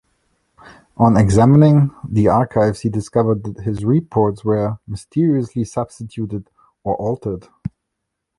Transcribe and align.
On 0.97 1.15
examining 1.15 1.91
the 2.09 2.27
archives 2.27 2.79
he 2.79 2.89
discovered 2.89 3.43
that 3.43 3.59
his 3.65 3.85
reports 3.85 4.43
were 4.43 4.79
"mysteriously 4.87 5.63
substituted 5.63 6.49
or 6.83 6.95
altered". 6.97 7.47